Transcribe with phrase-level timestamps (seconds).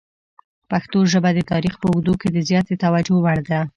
[0.69, 3.59] پښتو ژبه د تاریخ په اوږدو کې د زیاتې توجه وړ ده.